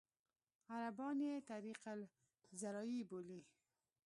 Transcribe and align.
عربان 0.75 1.17
یې 1.27 1.35
طریق 1.49 1.81
الزراعي 1.95 2.99
بولي. 3.09 3.41